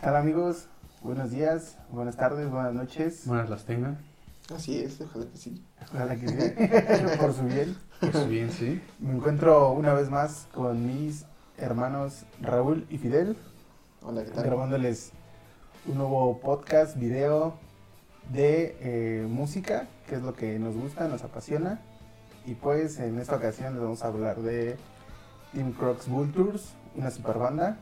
[0.00, 0.66] ¿Qué tal amigos?
[1.02, 3.26] Buenos días, buenas tardes, buenas noches.
[3.26, 3.98] Buenas las tengan.
[4.54, 5.64] Así es, ojalá que sí.
[5.94, 7.76] Ojalá que sí, por su bien.
[8.00, 8.80] Pues bien, sí.
[8.98, 11.24] Me encuentro una vez más con mis
[11.56, 13.36] hermanos Raúl y Fidel,
[14.02, 14.44] Hola, ¿qué tal?
[14.44, 15.12] grabándoles
[15.86, 17.54] un nuevo podcast, video
[18.30, 21.80] de eh, música, que es lo que nos gusta, nos apasiona.
[22.46, 24.76] Y pues en esta ocasión les vamos a hablar de
[25.52, 27.78] Team Crocs Vultures, una super banda.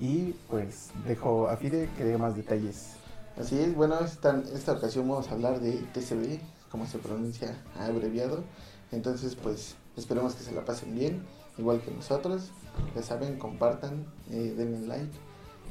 [0.00, 2.94] Y pues dejo a Fide que dé más detalles.
[3.38, 8.44] Así es, bueno, esta, esta ocasión vamos a hablar de TCB, como se pronuncia abreviado.
[8.92, 11.22] Entonces, pues esperemos que se la pasen bien,
[11.58, 12.50] igual que nosotros.
[12.94, 15.12] Ya saben, compartan, eh, denle like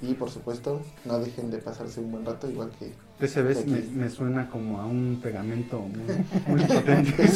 [0.02, 2.92] y por supuesto no dejen de pasarse un buen rato, igual que...
[3.20, 6.02] TCB me, me suena como a un pegamento muy,
[6.48, 7.30] muy potente.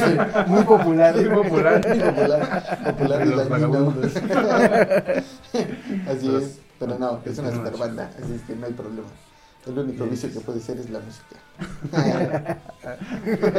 [0.48, 1.16] Muy popular.
[1.16, 1.81] Muy popular.
[1.81, 4.16] popular, popular De los vagabundos.
[6.08, 9.08] Así es, pero no, es una super banda, así es que no hay problema.
[9.66, 10.09] El único Bien.
[10.11, 11.36] vicio que puede ser es la música.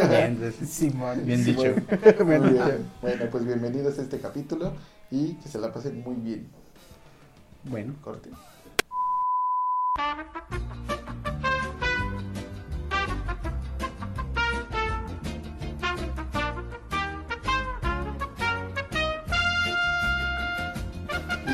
[0.09, 1.27] Bien, Simón.
[1.27, 1.75] Bien dicho.
[2.25, 2.65] Muy dicho.
[2.65, 2.91] bien.
[3.03, 4.73] Bueno, pues bienvenidos a este capítulo
[5.11, 6.49] y que se la pasen muy bien.
[7.65, 8.31] Bueno, Corte.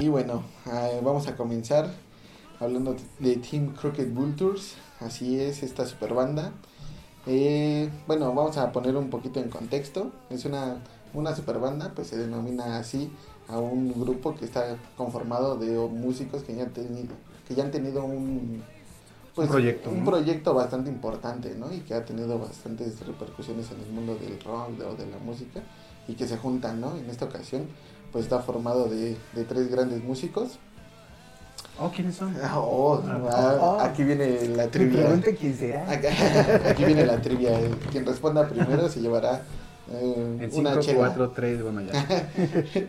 [0.05, 1.89] Y bueno, eh, vamos a comenzar
[2.61, 4.75] hablando de Team Crooked Vultures.
[5.01, 6.53] Así es, esta super banda.
[7.27, 10.13] Eh, bueno, vamos a poner un poquito en contexto.
[10.29, 10.77] Es una,
[11.14, 13.11] una super banda, pues se denomina así
[13.48, 17.14] a un grupo que está conformado de músicos que ya han tenido,
[17.48, 18.63] que ya han tenido un,
[19.35, 20.11] pues, proyecto, un ¿no?
[20.11, 21.73] proyecto bastante importante, ¿no?
[21.73, 25.17] Y que ha tenido bastantes repercusiones en el mundo del rock de- o de la
[25.17, 25.63] música
[26.07, 26.95] y que se juntan, ¿no?
[26.95, 27.69] En esta ocasión,
[28.14, 30.52] pues está formado de, de tres grandes músicos.
[31.80, 32.33] oh, ¿quiénes son?
[32.55, 33.02] Oh,
[33.61, 33.79] Oh.
[33.80, 35.02] aquí viene la trivia.
[35.02, 35.91] pregunte quién será.
[36.70, 37.58] Aquí viene la trivia.
[37.91, 39.42] Quien responda primero se llevará
[39.92, 40.98] eh, En una 5, chela.
[41.08, 41.92] 4, 3, bueno, ya.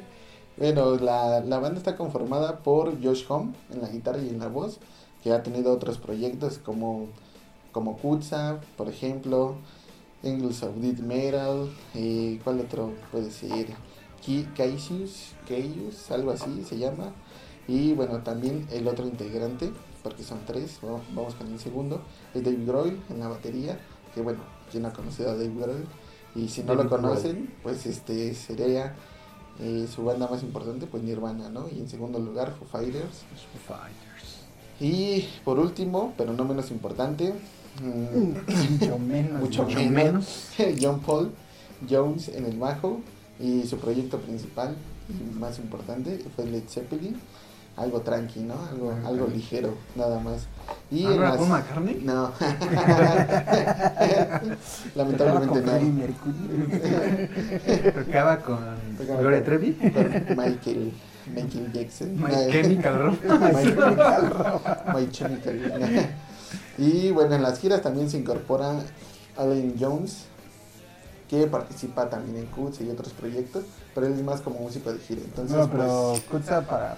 [0.58, 4.48] Bueno, la, la banda está conformada por Josh Home en la guitarra y en la
[4.48, 4.80] voz,
[5.22, 7.08] que ha tenido otros proyectos como,
[7.74, 9.56] como Kutza, por ejemplo,
[10.24, 13.68] Angles of Death Metal, eh, ¿cuál otro puede ser?
[15.48, 17.12] Kaius, algo así se llama.
[17.68, 19.72] Y bueno, también el otro integrante,
[20.04, 22.02] porque son tres, vamos, con el segundo,
[22.34, 23.80] es Dave Grohl en la batería,
[24.14, 24.40] que bueno,
[24.72, 25.86] quien ha conocido a Dave Grohl,
[26.36, 28.94] y si no David lo conocen, pues este sería
[29.60, 31.68] eh, su banda más importante, pues Nirvana, ¿no?
[31.70, 33.24] Y en segundo lugar, Foo Fighters.
[33.52, 34.36] Foo Fighters.
[34.80, 37.34] Y por último, pero no menos importante,
[37.82, 39.40] mm, Mucho menos.
[39.42, 39.70] Mucho ¿no?
[39.70, 40.50] Mucho menos.
[40.82, 41.32] John Paul
[41.90, 43.00] Jones en el bajo
[43.40, 44.76] y su proyecto principal
[45.10, 47.20] y más importante fue Led Zeppelin.
[47.78, 48.54] Algo tranqui, ¿no?
[48.72, 50.44] Algo, Ah, algo ligero, nada más.
[50.90, 51.96] Y ¿Ah, no era las- Paul McCartney?
[52.06, 52.32] No.
[54.96, 55.72] Lamentablemente con no.
[58.06, 58.60] Tocaba con
[58.98, 59.74] Tocaba Gloria con- Trevi.
[59.74, 59.92] Con
[60.38, 60.94] Michael,
[61.34, 62.16] Michael Jackson.
[62.22, 63.18] My Chemical
[64.94, 65.60] My Chemical.
[66.78, 68.80] y bueno, en las giras también se incorpora
[69.38, 70.26] Alan Jones,
[71.30, 73.64] que participa también en Cuts y otros proyectos,
[73.94, 75.22] pero él es más como músico de gira.
[75.24, 76.98] Entonces, No, pero pues, Kutza para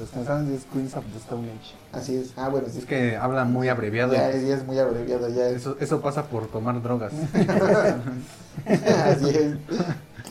[0.00, 1.74] los saben es Queens of the Stone Age.
[1.92, 2.32] así es.
[2.36, 2.78] Ah, bueno, sí.
[2.80, 4.14] Es que habla muy abreviado.
[4.14, 5.56] ya, es, ya es muy abreviado, ya es.
[5.58, 7.12] Eso, eso pasa por tomar drogas.
[8.66, 9.56] Así es.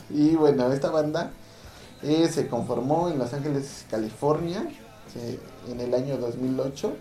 [0.10, 1.32] Y bueno, esta banda
[2.04, 4.68] eh, se conformó en Los Ángeles, California,
[5.14, 5.40] se-
[5.72, 6.94] en el año 2008.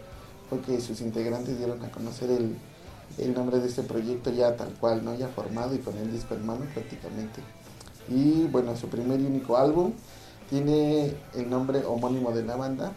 [0.48, 2.56] Fue que sus integrantes dieron a conocer el,
[3.18, 5.14] el nombre de este proyecto ya tal cual, ¿no?
[5.14, 7.40] Ya formado y con el disco en mano prácticamente.
[8.08, 9.92] Y bueno, su primer y único álbum
[10.50, 12.92] tiene el nombre homónimo de la banda,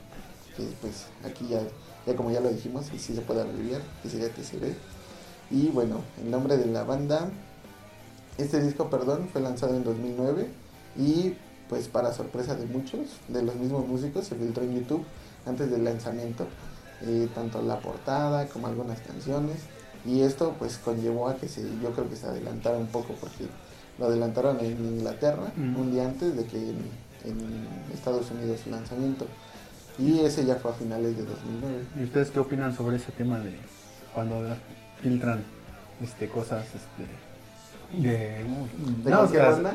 [0.56, 1.62] que pues aquí ya,
[2.06, 4.74] ya como ya lo dijimos, y sí se puede abreviar, que sería TCB.
[5.50, 7.30] Y bueno, el nombre de la banda
[8.38, 10.48] este disco, perdón, fue lanzado en 2009
[10.96, 11.34] y
[11.70, 15.04] pues para sorpresa de muchos, de los mismos músicos, se filtró en YouTube
[15.48, 16.46] antes del lanzamiento,
[17.02, 19.58] eh, tanto la portada como algunas canciones
[20.06, 23.46] y esto pues conllevó a que se, yo creo que se adelantara un poco porque
[24.00, 25.76] lo adelantaron en Inglaterra Mm.
[25.80, 26.78] un día antes de que en,
[27.26, 29.26] en Estados Unidos su lanzamiento
[30.00, 31.84] y ese ya fue a finales de 2009.
[32.00, 33.56] ¿Y ustedes qué opinan sobre ese tema de
[34.14, 34.36] cuando
[35.02, 35.44] filtran
[36.04, 38.44] este, cosas este, de, ¿De
[39.10, 39.74] no, cualquier las- banda?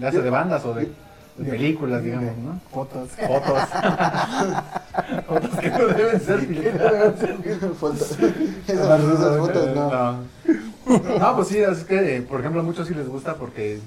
[0.00, 0.90] ya sea de bandas o de,
[1.36, 2.60] de películas, digamos, ¿no?
[2.70, 3.08] Fotos.
[3.10, 3.60] Fotos.
[5.26, 7.74] Fotos que no deben ser.
[7.74, 8.18] Fotos.
[8.66, 9.90] Esas, esas fotos no.
[9.90, 11.18] No.
[11.18, 13.78] No, pues sí, es que, eh, por ejemplo, a muchos sí les gusta porque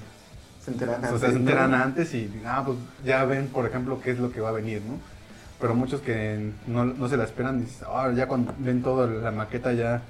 [0.64, 1.20] Se enteran o antes.
[1.20, 1.76] sea, se enteran ¿no?
[1.76, 4.80] antes y ah, pues ya ven, por ejemplo, qué es lo que va a venir,
[4.86, 4.94] ¿no?
[5.60, 9.30] Pero muchos que no, no se la esperan, dicen, ah, ya cuando ven toda la
[9.30, 10.00] maqueta ya,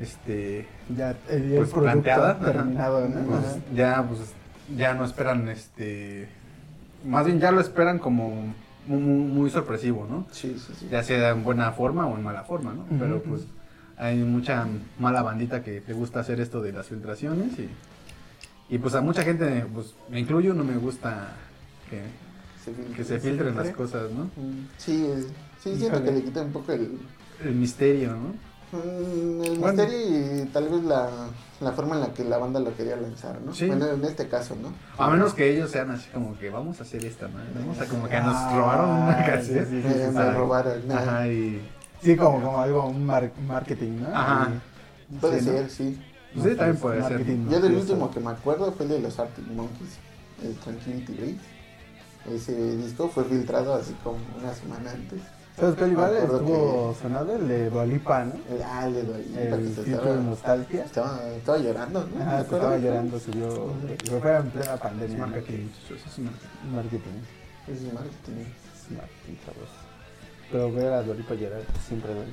[0.00, 3.20] este, Ya el, el pues planteada, terminado, ¿no?
[3.26, 4.20] pues, ya, pues,
[4.76, 6.28] ya no esperan, este,
[7.04, 8.54] más bien ya lo esperan como
[8.86, 10.26] muy, muy sorpresivo, ¿no?
[10.32, 10.88] Sí, sí, sí.
[10.90, 12.84] ya sea en buena forma o en mala forma, ¿no?
[12.98, 13.42] Pero pues
[13.96, 14.66] hay mucha
[14.98, 17.68] mala bandita que le gusta hacer esto de las filtraciones y,
[18.74, 21.32] y pues a mucha gente, pues me incluyo, no me gusta
[21.88, 22.02] que,
[22.64, 24.24] Se que se filtren las cosas, ¿no?
[24.24, 25.06] Mm, Sí,
[25.62, 26.98] sí, siento que le quita un poco el,
[27.44, 28.51] El misterio, ¿no?
[28.72, 29.82] Mm, el Bueno.
[29.84, 31.08] misterio y tal vez la,
[31.60, 33.54] la forma en la que la banda lo quería lanzar, ¿no?
[33.54, 33.66] Sí.
[33.66, 34.72] Bueno, en este caso, ¿no?
[35.02, 37.38] A menos que ellos sean así como que vamos a hacer esta, ¿no?
[37.54, 39.68] Vamos a como que nos Ah, robaron una sí, cassette.
[39.68, 40.88] sí, robaron.
[40.88, 40.94] ¿no?
[40.94, 41.60] Ajá, y...
[42.02, 44.08] Sí, como, como algo, un mar- marketing, ¿no?
[44.16, 44.50] Ajá.
[45.10, 45.52] Y- Puede sí, ¿no?
[45.52, 46.02] ser, sí.
[46.34, 47.26] Pues sí, también puede ser.
[47.50, 49.98] Yo del último que me acuerdo fue el de los Arctic Monkeys,
[50.42, 52.34] el Tranquility Base.
[52.34, 55.20] Ese disco fue filtrado así como una semana antes.
[55.58, 57.36] ¿Sabes cuál igual estuvo sonado?
[57.36, 58.32] El de Dualipa, ¿no?
[58.50, 60.84] El, ah, el de Dua Lipa, que El estaba, de nostalgia.
[60.84, 62.22] estaba, estaba llorando, ¿no?
[62.22, 62.56] Ajá, ¿Me se acuerdo?
[62.56, 63.48] estaba llorando, subió.
[64.08, 65.14] Fue fue en plena pandemia.
[65.14, 66.72] Es marketing, es marketing.
[66.72, 67.18] Marketing.
[67.68, 68.44] Es marketing.
[68.74, 69.68] Es marketing, chavos.
[70.50, 72.32] Pero ver a Dualipa llorar siempre duele.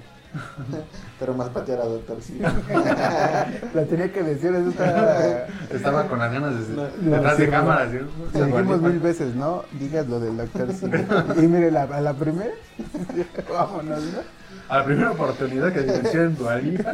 [1.20, 2.40] Pero más patear a Doctor sí.
[3.74, 5.48] La tenía que decir, eso está.
[5.72, 6.84] Estaba con las ganas de, No,
[7.16, 7.54] detrás sí, de no.
[7.54, 7.92] cámaras.
[7.92, 7.98] ¿sí?
[8.34, 9.64] Te dijimos mil veces, ¿no?
[9.74, 10.86] Digas lo del doctor sí.
[11.38, 12.52] Y mire, la, a la primera,
[13.52, 14.20] vámonos, ¿no?
[14.70, 16.92] A la primera oportunidad que mencioné en Dualipa,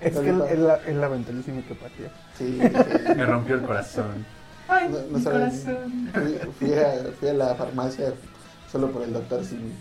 [0.00, 0.42] Es que él,
[0.86, 2.08] él, la- ventilísima que pateó.
[2.36, 3.14] Sí, sí.
[3.16, 4.26] me rompió el corazón.
[4.68, 5.50] No, no saben,
[6.12, 8.12] fui, fui a, fui a la farmacia
[8.70, 9.72] solo por el doctor Simi.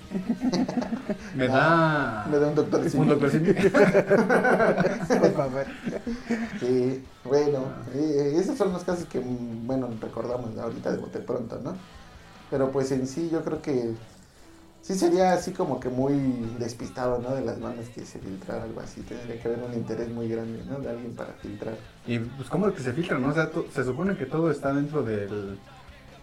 [1.35, 2.25] Me da.
[2.29, 3.07] Me da un doctor un Simi.
[3.07, 3.53] doctor Simi.
[3.53, 5.65] Por favor.
[6.59, 7.59] Sí, bueno,
[7.93, 11.75] eh, esos son los casos que, mm, bueno, recordamos ahorita de bote pronto, ¿no?
[12.49, 13.93] Pero pues en sí yo creo que
[14.81, 16.15] sí sería así como que muy
[16.57, 17.35] despistado, ¿no?
[17.35, 19.01] De las bandas que se filtrara algo así.
[19.01, 20.79] Tendría que haber un interés muy grande, ¿no?
[20.79, 21.75] De alguien para filtrar.
[22.07, 23.29] Y pues, ¿cómo es que se filtra, no?
[23.29, 25.59] O sea, to- se supone que todo está dentro del,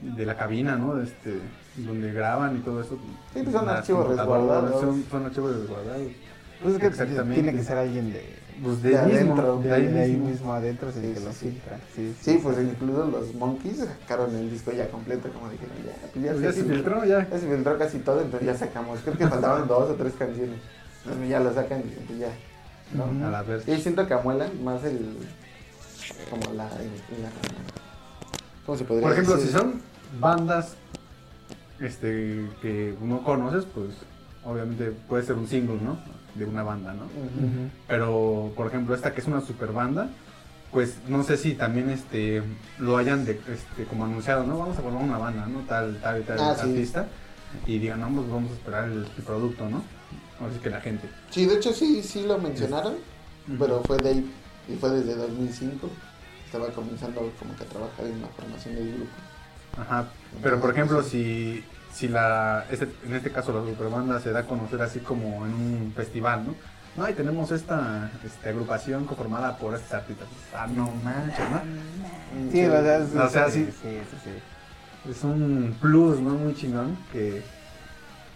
[0.01, 1.01] de la cabina, ¿no?
[1.01, 1.39] Este,
[1.77, 2.99] donde graban y todo eso.
[3.35, 4.81] Sí, pues son archivos resguardados.
[4.81, 6.03] Son, son archivos resguardados.
[6.63, 7.35] Pues es que Exactamente.
[7.35, 10.01] tiene que ser alguien de, Pues De de, ahí mismo, adentro, de de, ahí de
[10.01, 10.29] ahí mismo.
[10.31, 11.81] mismo adentro, el Sí, que sí, lo filtra.
[11.95, 16.25] Sí, Sí, pues incluso los Monkeys sacaron el disco ya completo, como dijeron, ya, pues
[16.25, 17.29] ya, Pues ya se se filtró, ya.
[17.31, 19.01] Ya se filtró casi todo, entonces ya sacamos.
[19.01, 20.59] Creo que faltaban dos o tres canciones.
[21.05, 23.27] Entonces ya lo sacan y pues ya.
[23.27, 23.69] A la vez.
[23.69, 25.17] Y siento que amuelan más el.
[26.31, 26.65] Como la.
[26.65, 26.71] la-
[28.65, 29.81] ¿Cómo se podría Por ejemplo, si son
[30.21, 30.75] bandas
[31.81, 33.91] este, que no conoces, pues
[34.45, 35.99] obviamente puede ser un single, ¿no?
[36.35, 37.05] De una banda, ¿no?
[37.89, 40.09] Pero, por ejemplo, esta que es una super banda,
[40.73, 42.43] pues no sé si también este
[42.79, 44.59] lo hayan de, este, como anunciado, ¿no?
[44.59, 45.61] Vamos a formar una banda, ¿no?
[45.61, 46.69] Tal, tal y tal Ah, sí.
[46.69, 47.07] artista.
[47.67, 49.83] Y digan, no, pues vamos a esperar el, el producto, ¿no?
[50.47, 51.09] Así que la gente.
[51.31, 52.95] Sí, de hecho sí, sí lo mencionaron,
[53.59, 54.25] pero fue Dave
[54.69, 55.89] y fue desde 2005.
[56.45, 59.11] Estaba comenzando como que a trabajar en la formación del grupo.
[59.79, 60.07] Ajá.
[60.43, 64.47] Pero, por ejemplo, si, si la, este- en este caso la superbanda se da a
[64.47, 66.55] conocer así como en un festival, ¿no?
[66.97, 70.29] No, y tenemos esta este, agrupación conformada por estos artistas.
[70.55, 71.61] Ah, no manches, ¿no?
[72.51, 73.65] Sí, o sea, es- O sea, sí.
[73.83, 75.11] Sí, sí, sí.
[75.11, 76.31] Es un plus, ¿no?
[76.31, 77.43] Muy chingón que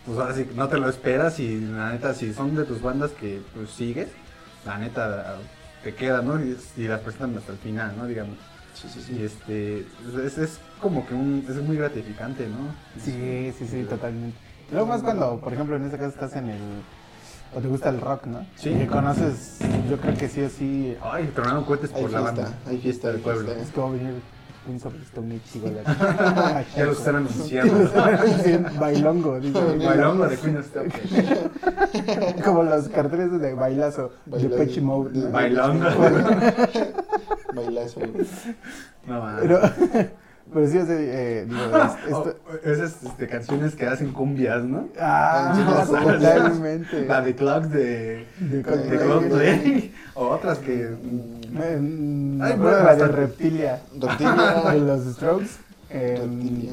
[0.07, 3.11] pues ahora sí no te lo esperas y la neta si son de tus bandas
[3.13, 4.09] que pues sigues,
[4.65, 5.37] la neta
[5.83, 6.39] te queda, ¿no?
[6.43, 8.07] Y, y las presentan hasta el final, ¿no?
[8.07, 8.37] Digamos.
[8.81, 9.81] Sí, sí, Y este
[10.27, 12.75] es, es como que un, es muy gratificante, ¿no?
[13.03, 14.37] Sí, sí, sí, totalmente.
[14.73, 16.61] Luego más cuando, por ejemplo, en este caso estás en el...
[17.55, 18.47] o te gusta el rock, ¿no?
[18.57, 18.71] Sí.
[18.71, 19.59] Y que conoces,
[19.91, 20.97] yo creo que sí o sí...
[21.03, 22.55] Ay, tronaron cohetes por la banda.
[22.67, 23.45] hay fiesta, del pueblo.
[23.47, 23.63] fiesta.
[23.63, 24.15] Es que va a venir
[24.69, 27.91] un sobre Stone Age igual a- Ya los están anunciando.
[28.79, 29.59] Bailongo, dice.
[29.87, 30.67] Bailongo de Queen of.
[32.45, 34.57] Como los carteles de bailazo de Bailongo.
[34.57, 34.81] Pechi.
[35.33, 35.87] Bailongo.
[37.55, 38.01] Bailazo.
[39.07, 39.41] No mames.
[39.43, 39.61] Pero,
[40.55, 44.63] pero sí, o sea, eh, digo, es- Oh, esto- esas este, canciones que hacen cumbias,
[44.65, 44.89] ¿no?
[45.01, 47.07] Ah, Sí, no, totalmente.
[47.07, 48.99] La de Clocks de, De de Coldplay.
[49.09, 49.95] Coldplay.
[50.15, 50.91] O otras que.
[51.03, 53.09] Mm, Ay, bueno, de la de.
[53.09, 54.63] Reptilia, Reptilia.
[54.73, 55.49] de los Strokes.
[55.91, 56.73] eh, Reptilia.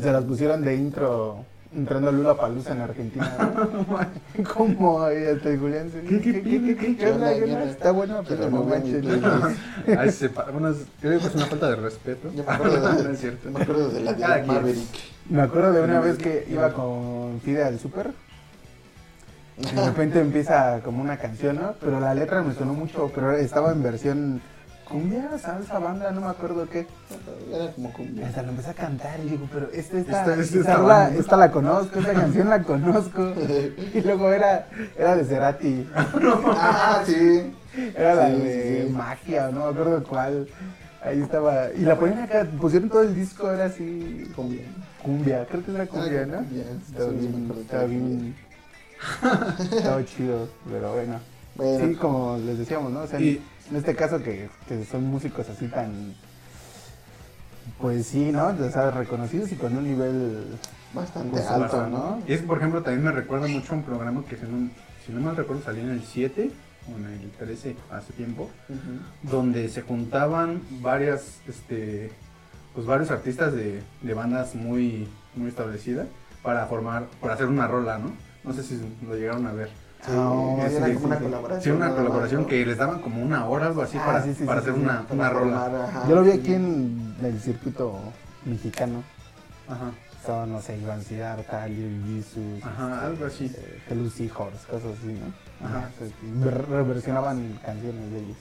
[0.00, 1.44] se las pusieron de intro
[1.76, 3.36] entrando a Lula Palusa en Argentina.
[4.54, 5.90] Como ahí te Julián.
[6.08, 7.32] ¿Qué, qué, qué, qué, qué qué onda?
[7.32, 9.04] Está bueno, pero no manches.
[9.98, 12.30] Ay, se pa- bueno, es- creo que es una falta de respeto.
[12.34, 13.50] Yo me acuerdo de, es cierto.
[13.50, 14.42] me acuerdo de la de.
[14.46, 14.78] Maverick.
[15.30, 18.10] Me acuerdo de una vez que iba con Fide al súper.
[19.58, 21.74] y De repente empieza como una canción, ¿no?
[21.80, 24.40] Pero la letra me sonó mucho, pero estaba en versión
[24.88, 26.86] cumbia, salsa, banda, no me acuerdo qué.
[27.52, 28.26] Era como cumbia.
[28.28, 31.14] Hasta lo empecé a cantar y digo, pero esta, esta, Esta- esta banda.
[31.18, 33.32] esta la conozco, esta canción la conozco.
[33.94, 34.66] Y luego era,
[34.98, 37.52] era de Cerati, Ah, sí.
[37.96, 38.92] era la Sí, de sí, sí.
[38.92, 40.48] Magia, no me acuerdo cuál.
[41.02, 44.62] Ahí estaba, y la ponían acá, pusieron todo el disco, era así, Cumbia.
[45.02, 46.36] cumbia, creo que era cumbia, Ah, ¿no?
[46.38, 48.34] cumbia, Estaba bien, estaba bien,
[49.76, 51.20] estaba chido, pero bueno.
[51.56, 53.00] Bueno, Sí, como les decíamos, ¿no?
[53.02, 53.40] O sea, Y-
[53.70, 56.14] en este caso que, que son músicos así tan,
[57.80, 58.48] pues sí, ¿no?
[58.48, 60.44] O sea, reconocidos y con un nivel
[60.92, 62.22] bastante pues, alto, ¿no?
[62.26, 64.70] Y es que, por ejemplo, también me recuerda mucho a un programa que, si no,
[65.04, 66.50] si no mal recuerdo, salía en el 7
[66.92, 68.50] o en el 13 hace tiempo,
[69.22, 72.12] donde se juntaban varias, este,
[72.74, 76.06] pues varios artistas de, de bandas muy, muy establecidas
[76.42, 78.12] para formar, para hacer una rola, ¿no?
[78.44, 79.70] No sé si lo llegaron a ver.
[80.04, 81.22] Sí, Ah, era sí, como sí, una sí.
[81.24, 81.62] colaboración.
[81.62, 82.46] Sí, una más, colaboración ¿no?
[82.46, 84.74] que les daban como una hora, algo así, Ah, para, sí, sí, para sí, hacer
[84.78, 85.60] sí, una, Para una rola.
[85.60, 86.38] formar, ajá, Yo lo vi sí.
[86.40, 87.98] aquí en el circuito
[88.44, 89.02] mexicano.
[89.68, 93.46] Ajá, Estaban, no sé, Iván Siddhartha, Lil Jesus, ajá, algo así.
[93.54, 95.18] eh, Hello Seahorse, cosas así,
[95.60, 95.66] ¿no?
[95.66, 95.88] Ajá.
[96.68, 98.36] Reversionaban canciones de ellos.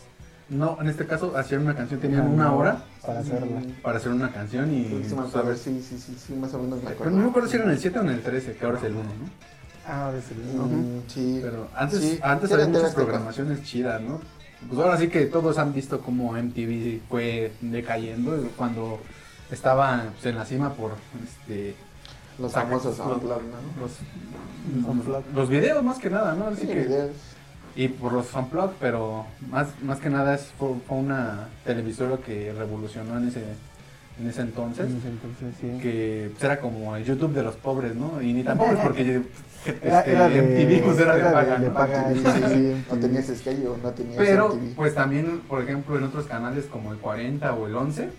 [0.50, 3.62] No, en este caso hacían una canción, tenían una hora para hacerla.
[3.82, 4.84] para hacer una canción y...
[4.84, 7.18] Sí, sí, me pues, sí, sí, sí, sí, más o menos me Pero acuerdo.
[7.18, 8.84] no me acuerdo si era en el 7 o en el 13, que ahora es
[8.84, 9.10] el 1, ¿no?
[9.86, 10.36] Ah, sí.
[11.08, 11.40] Sí.
[11.42, 14.22] Pero antes, Sí, antes había muchas programaciones chidas, ¿no?
[14.70, 19.00] Pues ahora sí que todos han visto cómo MTV fue decayendo cuando
[19.52, 21.76] estaba pues, en la cima por este
[22.40, 23.82] Los famosos los- Unplugged, ¿no?
[23.82, 25.34] los, Unplugged.
[25.36, 26.48] los videos más que nada, ¿no?
[26.48, 27.12] Así Sí, que- videos.
[27.76, 32.54] y por los unplugged, pero más, más que nada es, fue, fue una televisora que
[32.54, 33.44] revolucionó en ese,
[34.20, 34.88] en ese entonces.
[34.88, 35.80] Entonces, sí.
[35.82, 38.22] Que pues, era como el YouTube de los pobres, ¿no?
[38.22, 39.22] Y ni tan pobres porque
[39.82, 41.74] Era, este, era de, MTV pues, era de era paga, de ¿no?
[41.74, 42.84] paga, Sí, sí, sí.
[42.92, 44.76] No tenías Sky o no tenías Pero, MTV.
[44.76, 48.10] pues también, por ejemplo, en otros canales como el 40 o el 11,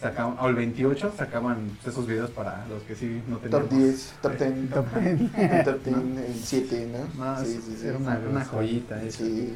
[0.00, 3.68] sacaban, o el 28, sacaban pues, esos videos para los que sí no teníamos.
[3.68, 5.64] Top 10, top 10, Top ten.
[5.64, 5.96] top 10,
[6.28, 7.24] el 7, ¿no?
[7.24, 7.86] No, sí, sí, sí.
[7.86, 9.24] era una, una joyita eso.
[9.24, 9.54] Sí,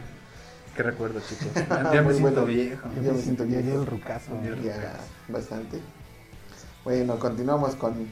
[0.76, 1.46] Qué recuerdo, chicos.
[1.68, 2.46] Ya, me Muy siento bueno.
[2.46, 2.88] viejo.
[3.02, 3.80] Ya me siento viejo.
[3.80, 4.32] el rucazo.
[4.62, 4.98] Ya.
[5.28, 5.80] bastante.
[6.84, 8.06] Bueno, continuamos con,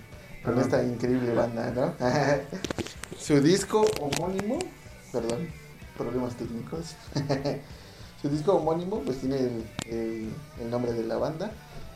[0.60, 1.94] esta increíble banda, ¿no?
[3.18, 4.58] Su disco homónimo,
[5.12, 5.48] perdón,
[5.96, 6.96] problemas técnicos.
[8.22, 11.52] Su disco homónimo, pues tiene el, el- el nombre de la banda.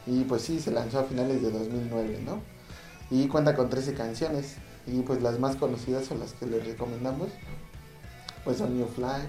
[0.06, 2.40] Y pues sí, se lanzó a finales de 2009, ¿no?
[3.10, 4.56] Y cuenta con 13 canciones.
[4.86, 7.28] Y pues las más conocidas o las que les recomendamos,
[8.44, 9.22] pues son New Flag,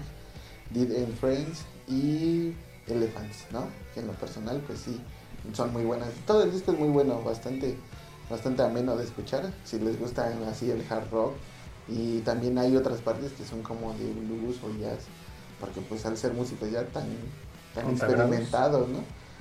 [0.70, 2.52] Did and Friends y
[2.86, 3.66] Elephants, ¿no?
[3.94, 5.00] Que en lo personal, pues sí,
[5.52, 6.08] son muy buenas.
[6.26, 7.76] Todo el disco es muy bueno, bastante,
[8.28, 9.52] bastante ameno de escuchar.
[9.64, 11.32] Si les gusta así el hard rock.
[11.88, 15.00] Y también hay otras partes que son como de blues o jazz.
[15.58, 17.04] Porque pues al ser músicos ya tan,
[17.74, 18.98] tan experimentados, ¿no?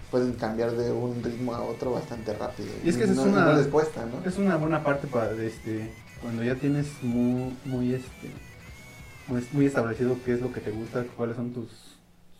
[0.09, 2.69] Pueden cambiar de un ritmo a otro bastante rápido.
[2.83, 4.27] Y es que es una- no les cuesta, ¿no?
[4.27, 8.31] Es una buena parte para este cuando ya tienes muy muy este
[9.29, 11.89] muy, muy establecido qué es lo que te gusta, cuáles son tus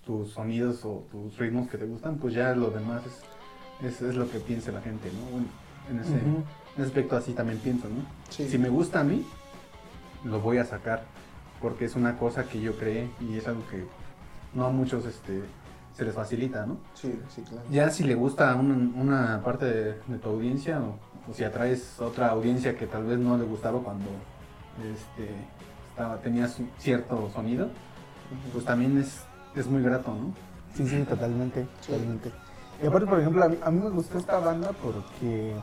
[0.10, 4.16] tus sonidos o tus ritmos que te gustan, pues ya lo demás es, es, es
[4.16, 5.30] lo que piensa la gente, ¿no?
[5.30, 5.48] Bueno,
[5.88, 8.02] en ese, aspecto así también pienso, ¿no?
[8.30, 8.50] Sí.
[8.50, 9.24] Si me gusta a mí,
[10.24, 11.04] lo voy a sacar
[11.62, 13.86] porque es una cosa que yo creé y es algo que
[14.56, 15.44] no a muchos este
[15.96, 16.78] se les facilita, ¿no?
[16.96, 17.68] Sí, sí, claro.
[17.70, 20.98] Ya si le gusta una, una parte de, de tu audiencia o,
[21.30, 24.10] o si atraes otra audiencia que tal vez no le gustaba cuando
[24.92, 25.30] este,
[26.00, 27.68] estaba, tenía su- cierto sonido,
[28.54, 29.20] pues también es,
[29.56, 30.34] es muy grato, ¿no?
[30.76, 31.92] Sí, sí, totalmente, Sí.
[31.92, 32.32] totalmente.
[32.82, 35.56] Y aparte, por ejemplo, a mí, a mí me gustó esta banda porque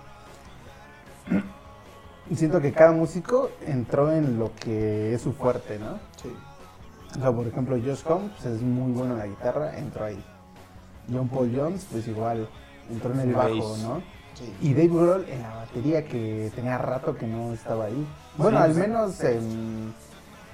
[2.35, 5.99] siento que cada músico entró en lo que es su fuerte, ¿no?
[6.23, 6.31] Sí.
[7.17, 10.23] O sea, por ejemplo, Josh Combs es muy bueno en la guitarra, entró ahí.
[11.11, 12.47] John Paul Jones, pues igual,
[12.91, 13.79] entró en el bajo, Bass.
[13.79, 14.03] ¿no?
[14.35, 14.55] Sí.
[14.61, 18.07] Y Dave Grohl en la batería, que tenía rato que no estaba ahí.
[18.37, 18.79] Bueno, Sí, al pues.
[18.89, 19.95] menos en,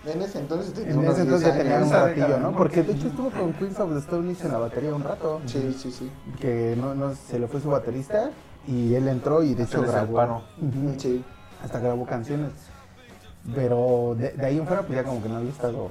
[0.05, 2.57] En ese entonces tenía en ese entonces ya 10 tenía un ratillo, década, ¿no?
[2.57, 5.41] Porque de hecho estuvo con Queens of the Stone Age en la batería un rato.
[5.47, 6.11] Sí, sí, sí.
[6.41, 8.31] que no, no se le fue su baterista
[8.67, 10.43] y él entró y de hecho grabó.
[10.61, 11.25] Ujú, Sí.
[11.63, 12.51] hasta grabó canciones
[13.57, 15.91] pero de, de ahí en fuera pues ya como que no había estado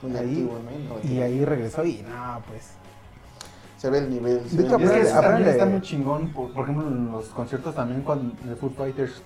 [0.00, 0.58] Muy Ahí, activo,
[1.04, 1.10] ¿no?
[1.10, 2.70] y ahí regresó y no pues
[3.76, 4.42] Se ve el nivel.
[4.56, 5.50] De hecho, Y es que aprende- aprende.
[5.50, 9.22] está muy chingón, por, por ejemplo, en los conciertos también cuando de Foo Fighters,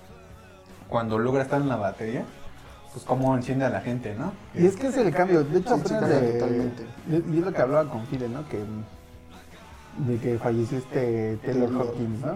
[0.89, 2.25] cuando logra estar en la batería,
[2.93, 4.31] pues cómo enciende a la gente, ¿no?
[4.53, 5.43] Y es que es el cambio.
[5.43, 6.83] De hecho, apenas de- totalmente.
[7.09, 8.47] Y es lo que hablaba con Fide, ¿no?
[8.47, 8.63] Que,
[9.97, 12.35] de que falleció este Taylor Hopkins, ¿no?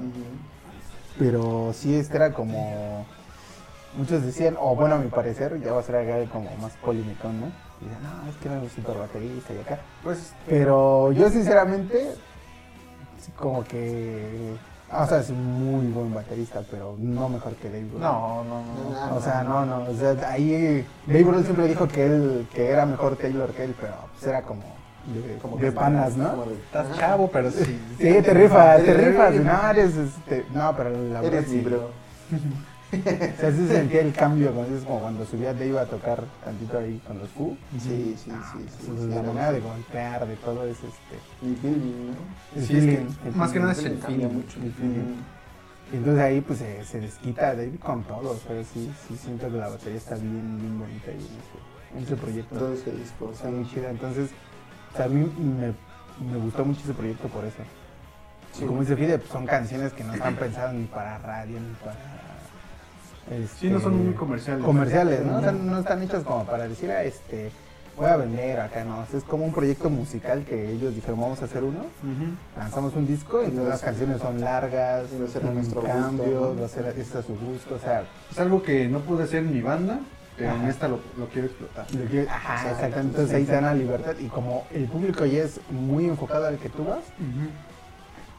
[1.20, 3.06] Pero sí, este era como.
[3.96, 7.28] Muchos decían, o bueno, a mi parecer, ya va a ser acá como más polémico,
[7.30, 7.48] ¿no?
[7.82, 9.80] Y dicen, no, es que era un super baterista y acá.
[10.04, 12.14] Pues Pero yo, sinceramente,
[13.36, 14.56] como que.
[14.92, 18.02] Ah, O sea, es un muy buen baterista, pero no mejor que Dave Grohl.
[18.02, 18.62] no, no,
[19.10, 19.16] no.
[19.16, 19.84] O sea, no, no.
[19.90, 23.76] O sea, ahí Dave Grohl siempre dijo que él que era mejor Taylor que él,
[23.80, 24.62] pero pues era como
[25.08, 26.46] de, Como de panas, como ¿no?
[26.46, 27.80] de- Estás chavo, pero sí.
[27.98, 29.36] Sí, te rifas, te rifas.
[29.36, 31.66] No, eres este, no, pero la verdad Eres sí.
[32.90, 36.24] O sea, sí se sentía el cambio, cuando es como cuando subía Dave a tocar
[36.44, 37.58] tantito ahí con los Foo.
[37.80, 38.32] Sí, sí, sí.
[38.80, 41.18] sí, sí, la era- manera de golpear, de todo es este.
[41.46, 42.60] Mi feeling, ¿no?
[42.62, 44.28] el Sí, es que feeling, el más que nada es el feeling.
[44.28, 44.60] mucho.
[44.62, 45.16] el feeling.
[45.92, 49.58] Y entonces ahí pues se, se desquita Dave con todo, pero sí, sí siento que
[49.58, 52.56] la batería está bien, bien bonita ahí en ese, en ese proyecto.
[52.58, 53.32] Todo ese disco.
[53.34, 53.90] está muy chida.
[53.90, 54.30] Entonces,
[54.94, 55.74] o sea, a mí me,
[56.32, 57.58] me gustó mucho ese proyecto por eso.
[58.54, 58.64] Sí.
[58.64, 61.74] Y como dice Fide, pues son canciones que no están pensadas ni para radio ni
[61.84, 61.96] para.
[63.60, 64.64] Sí, no son este, muy comerciales.
[64.64, 65.38] comerciales, ¿no?
[65.38, 67.52] O sea, no están hechas como para decir, ah, este,
[67.98, 69.00] voy a vender acá, no.
[69.00, 71.86] O sea, es como un proyecto musical que ellos dijeron, vamos a hacer uno.
[72.58, 75.82] Lanzamos un disco y entonces las canciones son largas, va a ser a con nuestro
[75.82, 76.60] gusto, cambios, ¿no?
[76.62, 79.54] va a ser a su gusto, o sea, Es algo que no pude hacer en
[79.54, 80.00] mi banda,
[80.38, 81.86] pero en esta lo, lo quiero explotar.
[81.94, 83.00] Lo ajá, Exacto, exacto.
[83.00, 84.14] Entonces ahí te dan la libertad.
[84.20, 87.04] Y como el público ya es muy enfocado al que tú vas,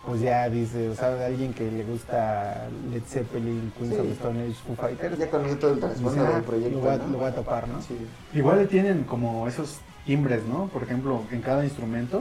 [0.09, 4.01] pues ya dice, o sea, de alguien que le gusta Led Zeppelin, Queens Sí.
[4.01, 6.71] of the Stone Age, Foo Fighters, Ya conoce todo el trasfondo ah, del proyecto.
[6.77, 7.09] lo, voy a, ¿no?
[7.09, 7.83] lo voy a topar, ¿no?
[7.83, 7.99] Sí.
[8.33, 10.69] Igual tienen como esos timbres, ¿no?
[10.69, 12.21] Por ejemplo, en cada instrumento,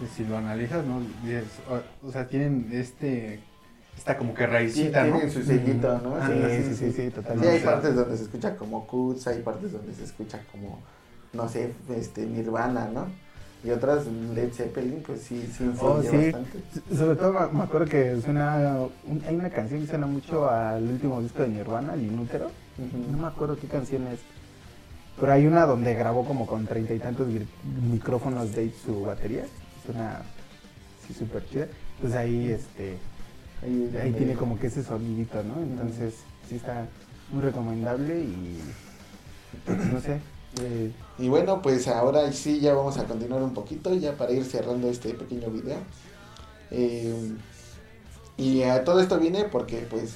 [0.00, 1.00] eh, si lo analizas, ¿no?
[1.24, 3.40] Dices, o- O sea, tienen este,
[3.96, 5.14] esta como que Sí, raicita, ¿no?
[5.14, 6.24] tienen su sellito, ¿no?
[6.24, 6.32] Sí,
[6.62, 7.50] sí, sí, sí, Sí, totalmente.
[7.50, 10.78] hay partes donde se escucha como Cuts, hay partes donde se escucha como,
[11.32, 13.06] no sé, este, Nirvana, ¿no?
[13.64, 16.08] Y otras, Led Zeppelin, pues sí, sí Oh, sí.
[16.16, 16.58] bastante.
[16.96, 21.20] Sobre todo me- acuerdo que suena, un- hay una canción que suena mucho al último
[21.20, 22.50] disco de Nirvana, El Inútero.
[23.10, 24.20] No me acuerdo qué canción es.
[25.18, 27.26] Pero hay una donde grabó como con treinta y tantos
[27.90, 29.44] micrófonos de su batería.
[29.84, 30.22] Suena
[31.06, 31.66] sí, súper chida.
[31.96, 32.96] Entonces ahí, este,
[33.60, 35.60] Ahí, ahí tiene como que ese sonidito, ¿no?
[35.60, 36.14] Entonces
[36.48, 36.86] sí está
[37.32, 38.60] muy recomendable y
[39.66, 40.20] pues, no sé.
[40.60, 44.44] Eh, Y bueno, pues ahora sí ya vamos a continuar un poquito, ya para ir
[44.44, 45.78] cerrando este pequeño video.
[46.70, 47.36] Eh,
[48.36, 50.14] y a todo esto viene porque pues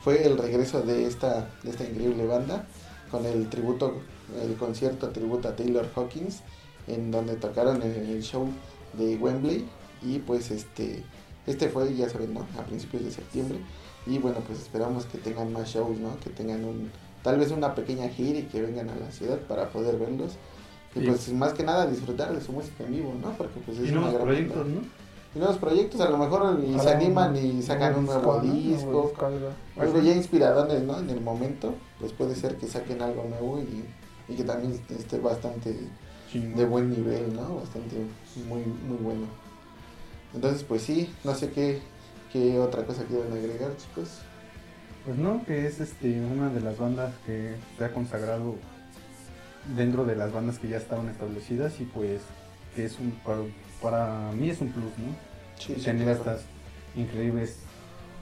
[0.00, 2.66] fue el regreso de esta, de esta increíble banda
[3.10, 3.94] con el tributo,
[4.40, 6.42] el concierto tributo a Taylor Hawkins,
[6.86, 8.48] en donde tocaron en el show
[8.92, 9.68] de Wembley.
[10.02, 11.02] Y pues este,
[11.46, 12.46] este fue, ya saben, ¿no?
[12.58, 13.58] A principios de septiembre.
[14.06, 16.18] Y bueno, pues esperamos que tengan más shows, ¿no?
[16.20, 16.90] Que tengan un,
[17.26, 20.34] tal vez una pequeña gira y que vengan a la ciudad para poder verlos.
[20.94, 23.32] Y pues más que nada disfrutar de su música en vivo, ¿no?
[23.32, 24.64] Porque pues es Y una gran proyectos.
[24.64, 24.80] ¿no?
[25.34, 29.12] Y nuevos proyectos, a lo mejor y se animan y sacan un nuevo disco.
[29.76, 30.00] Algo.
[30.02, 31.00] Ya inspiradones, ¿no?
[31.00, 35.18] En el momento, pues puede ser que saquen algo nuevo y, y que también esté
[35.18, 35.76] bastante
[36.32, 37.56] de buen nivel, ¿no?
[37.56, 37.96] Bastante
[38.48, 39.26] muy, muy bueno.
[40.32, 41.80] Entonces, pues sí, no sé qué,
[42.32, 44.20] qué otra cosa quieren agregar, chicos.
[45.06, 48.56] Pues no, que es este una de las bandas que se ha consagrado
[49.76, 52.20] dentro de las bandas que ya estaban establecidas y pues
[52.74, 53.38] que es un para,
[53.80, 55.14] para mí es un plus, ¿no?
[55.58, 56.18] Sí, sí, Tener claro.
[56.18, 56.40] estas
[56.96, 57.58] increíbles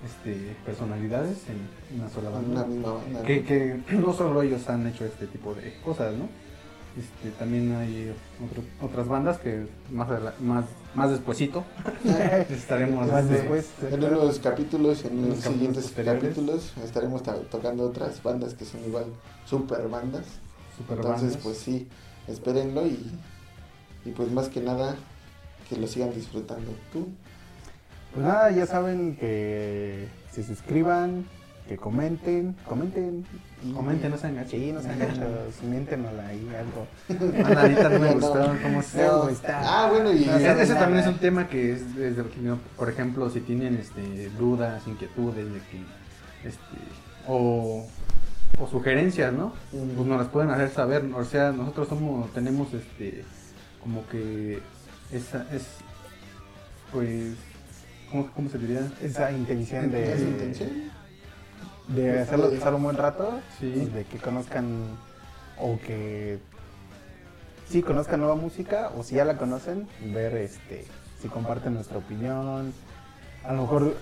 [0.05, 2.63] este, personalidades en una sola banda.
[2.63, 2.89] banda.
[3.13, 3.23] ¿no?
[3.23, 6.29] Que, que no solo ellos han hecho este tipo de cosas, ¿no?
[6.97, 8.15] Este, también hay
[8.49, 10.09] otro- otras bandas que más,
[10.41, 11.65] más, más despuesito
[12.51, 13.69] estaremos Más este, después.
[13.91, 18.85] En unos capítulos, en En los siguientes capítulos estaremos ta- tocando otras bandas que son
[18.85, 19.07] igual
[19.45, 20.25] super bandas.
[20.77, 21.43] super Entonces, bandas.
[21.43, 21.89] pues sí,
[22.29, 23.11] espérenlo y,
[24.05, 24.95] y pues más que nada
[25.69, 26.71] que lo sigan disfrutando.
[26.93, 27.09] ¿Tú?
[28.13, 31.25] Pues nada, ya saben que se suscriban,
[31.69, 33.25] que comenten, comenten.
[33.75, 34.51] Comenten, no sean gachos.
[34.51, 37.43] Sí, no sean gachos, miéntenosla ahí algo.
[37.43, 39.29] Manadita, no me gustaron cómo se No, No.
[39.31, 39.61] está.
[39.65, 42.61] Ah, bueno, y No, Ese, también es un tema que es, es de opinión.
[42.77, 46.77] Por ejemplo, si tienen este, dudas, inquietudes de que, este,
[47.27, 47.87] o,
[48.61, 49.55] o sugerencias, ¿no?
[49.71, 51.05] Pues nos las pueden hacer saber.
[51.15, 53.25] O sea, nosotros somos, tenemos este,
[53.83, 54.59] como que
[55.11, 55.63] esa es,
[56.93, 57.33] pues,
[58.11, 58.87] ¿cómo, cómo se diría?
[59.03, 60.71] Esa intención de, ¿Esa intención?
[61.89, 63.71] De hacerlo pasar un buen rato, Sí.
[63.95, 64.67] de que conozcan
[65.61, 66.39] o que
[67.69, 70.85] sí conozcan nueva música o si ya la conocen, ver este
[71.21, 72.73] si comparten nuestra opinión.
[73.45, 73.95] A lo mejor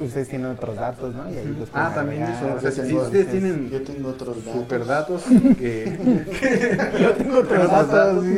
[0.00, 1.30] ustedes tienen otros datos, ¿no?
[1.32, 4.08] Y ahí los Ah, también eso, o sea, Yo si tengo- ustedes tienen Yo tengo
[4.10, 4.52] otros datos.
[4.62, 5.22] super datos
[5.58, 5.98] que
[7.00, 8.36] Yo tengo otros datos, sí,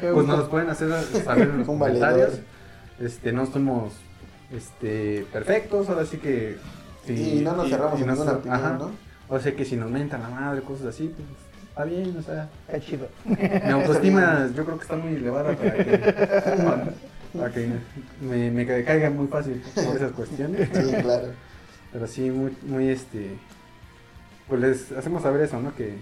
[0.00, 0.90] pues nos los pueden hacer
[1.24, 2.00] saber en los comentarios.
[2.30, 2.30] valedor.
[3.00, 3.92] Este, no somos
[4.52, 6.56] este perfectos, ahora sí que
[7.08, 8.78] Y no nos cerramos y en nos- ninguna opinión, ajá.
[8.78, 8.90] ¿no?
[9.28, 11.26] O sea que si nos mentan la madre, cosas así, pues
[11.68, 13.06] está bien, o sea, Está chido.
[13.24, 16.84] mi autoestima yo creo que está muy elevada para que, para,
[17.36, 17.68] para que
[18.20, 20.68] me, me ca- caiga muy fácil por esas cuestiones.
[20.72, 21.28] Sí, claro.
[21.92, 23.38] Pero sí, muy, muy este.
[24.48, 25.74] Pues les hacemos saber eso, ¿no?
[25.76, 25.94] Que,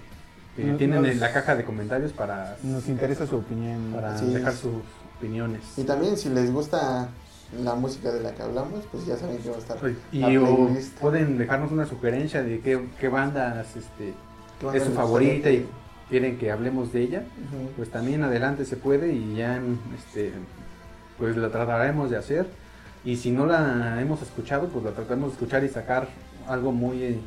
[0.56, 3.92] que Nos- tienen nos- en la caja de comentarios para, Nos interesa su opinión.
[3.94, 4.72] para dejar sus
[5.18, 5.61] opiniones.
[5.76, 7.08] Y también si les gusta
[7.62, 9.78] la música de la que hablamos, pues ya saben que va a estar
[10.12, 10.98] Y la o playlist.
[10.98, 14.14] pueden dejarnos una sugerencia de qué, qué bandas este,
[14.61, 15.66] ¿Qué banda es su favorita y
[16.08, 17.24] quieren que hablemos de ella.
[17.76, 19.61] Pues también adelante se puede y ya
[19.96, 20.32] este,
[21.18, 22.46] pues la trataremos de hacer.
[23.04, 26.08] Y si no la hemos escuchado, pues la trataremos de escuchar y sacar
[26.46, 27.20] algo muy,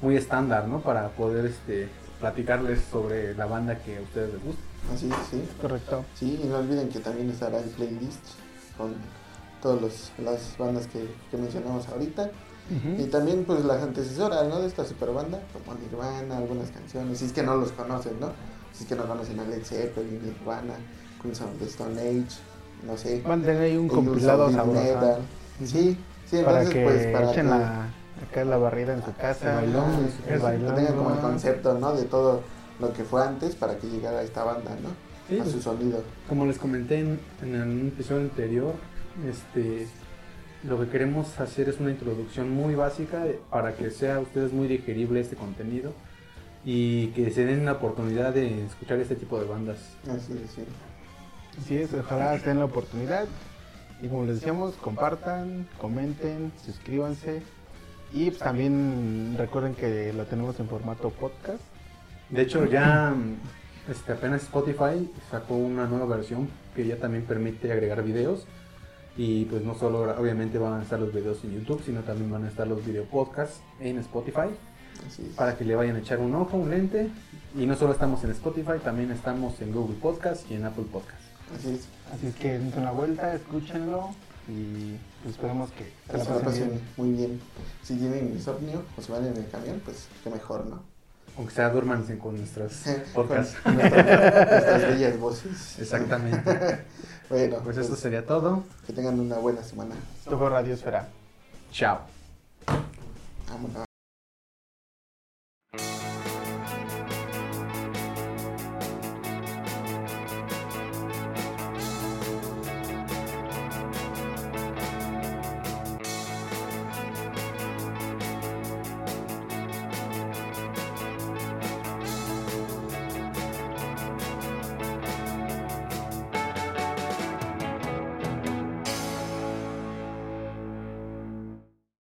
[0.00, 0.80] muy estándar, ¿no?
[0.80, 1.88] Para poder este,
[2.20, 4.62] platicarles sobre la banda que a ustedes les gusta.
[4.94, 5.42] Así, sí.
[5.60, 6.04] Correcto.
[6.14, 8.20] Sí, y no olviden que también estará el playlist
[8.76, 8.94] con
[9.62, 12.30] todas las bandas que, que mencionamos ahorita.
[12.98, 14.60] Y también pues las antecesoras, ¿no?
[14.60, 18.32] De esta super banda, como Nirvana, algunas canciones, si es que no los conocen, ¿no?
[18.74, 20.74] Si es que no conocen a Led Zeppelin, Nirvana,
[21.22, 22.38] Queens of the Stone Age,
[22.86, 23.22] no sé.
[23.26, 24.82] Van a tener ahí un compilado sabroso.
[24.82, 25.22] Metal.
[25.64, 27.88] Sí, sí, Para entonces que pues para echen que, la,
[28.30, 29.62] acá la barrida en su casa.
[29.62, 29.90] El bailón,
[30.26, 31.96] el que bailón, tengan como el concepto, ¿no?
[31.96, 32.42] De todo
[32.80, 34.90] lo que fue antes para que llegara esta banda, ¿no?
[35.26, 36.02] Sí, a pues, su sonido.
[36.28, 38.74] Como les comenté en, en un episodio anterior,
[39.26, 39.86] este,
[40.64, 44.52] lo que queremos hacer es una introducción muy básica eh, para que sea a ustedes
[44.52, 45.92] muy digerible este contenido
[46.64, 49.78] y que se den la oportunidad de escuchar este tipo de bandas.
[50.04, 50.64] Así es, sí.
[51.58, 53.26] Así es, ojalá tengan la oportunidad.
[54.02, 57.42] Y como les decíamos, compartan, comenten, suscríbanse.
[58.12, 61.60] Y pues, también recuerden que lo tenemos en formato podcast.
[62.30, 63.14] De hecho, ya
[63.88, 68.46] este, apenas Spotify sacó una nueva versión que ya también permite agregar videos.
[69.18, 72.44] Y pues no solo obviamente van a estar los videos en YouTube, sino también van
[72.44, 74.48] a estar los video podcasts en Spotify.
[75.06, 75.34] Así es.
[75.36, 77.10] para que le vayan a echar un ojo, un lente.
[77.56, 81.20] Y no solo estamos en Spotify, también estamos en Google Podcast y en Apple Podcast.
[81.56, 81.88] Así es.
[82.14, 84.10] Así es que dense una vuelta, escúchenlo.
[84.48, 87.40] Y pues, esperemos que Que se la pasen muy bien.
[87.82, 90.97] Si tienen insomnio o se van en el camión, pues qué mejor, ¿no?
[91.38, 92.72] Aunque sea, duérmanse con nuestros
[93.14, 93.56] Con podcasts.
[93.64, 93.92] nuestras,
[94.50, 95.78] nuestras bellas voces.
[95.78, 96.84] Exactamente.
[97.30, 98.64] Bueno, Pues esto sería todo.
[98.86, 99.94] que tengan una buena semana.
[100.18, 101.08] Esto fue Radiosfera.
[101.70, 102.00] Chao.
[103.50, 103.87] Vámonos.